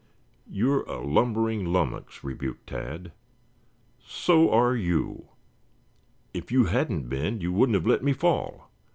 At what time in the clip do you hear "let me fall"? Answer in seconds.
7.85-8.71